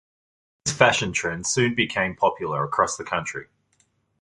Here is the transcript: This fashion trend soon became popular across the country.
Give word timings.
This 0.65 0.73
fashion 0.75 1.13
trend 1.13 1.45
soon 1.45 1.75
became 1.75 2.15
popular 2.15 2.63
across 2.63 2.97
the 2.97 3.03
country. 3.03 3.49